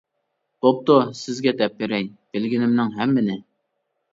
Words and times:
بوپتۇ 0.65 0.95
سىزگە 1.19 1.53
دەپ 1.61 1.77
بېرەي، 1.83 2.09
بىلگىنىمنىڭ 2.33 2.93
ھەممىنى. 2.99 3.37